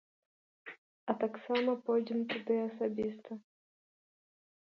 А 1.13 1.15
таксама 1.23 1.75
пойдзем 1.89 2.19
туды 2.33 2.55
асабіста. 2.69 3.31